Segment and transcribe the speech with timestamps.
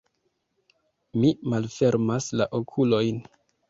[1.19, 3.27] Mi malfermas la okulojn.